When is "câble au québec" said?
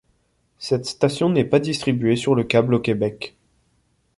2.43-3.37